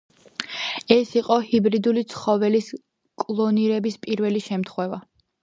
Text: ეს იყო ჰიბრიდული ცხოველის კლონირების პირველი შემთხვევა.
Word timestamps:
ეს 0.95 1.11
იყო 1.19 1.37
ჰიბრიდული 1.51 2.03
ცხოველის 2.13 2.71
კლონირების 3.25 4.01
პირველი 4.09 4.43
შემთხვევა. 4.49 5.01